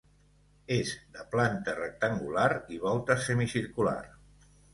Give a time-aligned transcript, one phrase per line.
[0.75, 3.97] És de planta rectangular i volta semicircular.